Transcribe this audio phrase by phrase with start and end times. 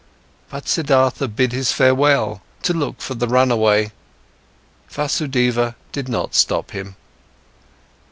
[0.49, 3.91] But Siddhartha bid his farewell, to look for the run away.
[4.89, 6.95] Vasudeva did not stop him.